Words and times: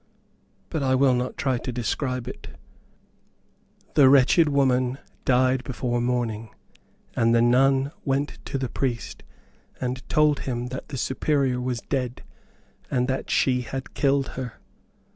But 0.71 0.81
I 0.81 0.95
will 0.95 1.13
not 1.13 1.37
try 1.37 1.59
to 1.59 1.71
describe 1.71 2.27
it. 2.27 2.47
The 3.93 4.09
wretched 4.09 4.49
woman 4.49 4.97
died 5.25 5.63
before 5.63 6.01
morning, 6.01 6.49
and 7.15 7.35
the 7.35 7.41
nun 7.43 7.91
went 8.03 8.39
to 8.45 8.57
the 8.57 8.67
priest 8.67 9.21
and 9.79 10.01
told 10.09 10.39
him 10.39 10.69
that 10.69 10.89
the 10.89 10.97
Superior 10.97 11.61
was 11.61 11.81
dead, 11.81 12.23
and 12.89 13.07
that 13.09 13.29
she 13.29 13.61
had 13.61 13.93
killed 13.93 14.29
her. 14.29 14.53